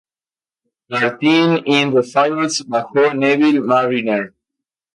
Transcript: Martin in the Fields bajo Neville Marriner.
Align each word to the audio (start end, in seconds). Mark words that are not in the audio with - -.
Martin 0.89 1.63
in 1.63 1.93
the 1.93 2.01
Fields 2.01 2.63
bajo 2.63 3.15
Neville 3.15 3.61
Marriner. 3.61 4.33